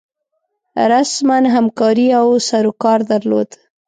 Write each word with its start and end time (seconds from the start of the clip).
رسما 0.93 1.37
همکاري 1.55 2.07
او 2.21 2.27
سروکار 2.49 2.99
درلود. 3.11 3.49